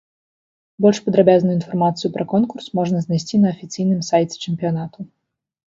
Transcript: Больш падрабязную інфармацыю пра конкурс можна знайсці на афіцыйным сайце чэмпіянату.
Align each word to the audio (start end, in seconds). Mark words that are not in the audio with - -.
Больш 0.85 1.01
падрабязную 1.09 1.53
інфармацыю 1.59 2.09
пра 2.15 2.23
конкурс 2.33 2.65
можна 2.81 2.97
знайсці 3.05 3.35
на 3.45 3.53
афіцыйным 3.55 4.01
сайце 4.13 4.35
чэмпіянату. 4.49 4.99